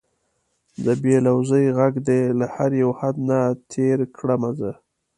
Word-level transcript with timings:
د 0.85 0.87
بې 1.01 1.15
لوظۍ 1.25 1.65
غږ 1.77 1.93
دې 2.07 2.21
له 2.39 2.45
هر 2.55 2.71
یو 2.81 2.91
حد 2.99 3.15
نه 3.29 3.39
تېر 3.71 3.97
کړمه 4.17 4.51
زه 4.59 4.71